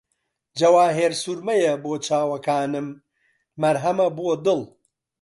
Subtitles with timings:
[0.59, 2.87] جەواهیرسورمەیە بۆ چاوەکانم،
[3.61, 4.61] مەرهەمە بۆ دڵ